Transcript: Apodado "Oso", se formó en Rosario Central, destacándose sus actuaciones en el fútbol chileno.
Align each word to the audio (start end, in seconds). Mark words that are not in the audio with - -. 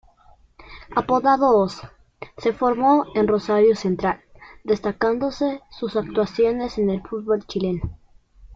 Apodado 0.95 1.55
"Oso", 1.59 1.87
se 2.39 2.53
formó 2.53 3.05
en 3.13 3.27
Rosario 3.27 3.75
Central, 3.75 4.19
destacándose 4.63 5.61
sus 5.69 5.95
actuaciones 5.95 6.79
en 6.79 6.89
el 6.89 7.03
fútbol 7.03 7.45
chileno. 7.45 7.99